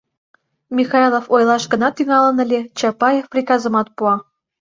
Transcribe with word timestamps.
Михайлов 0.77 1.25
ойлаш 1.35 1.63
гына 1.71 1.87
тӱҥалын 1.95 2.37
ыле, 2.45 2.59
Чапаев 2.77 3.25
приказымат 3.33 3.87
пуа: 3.95 4.15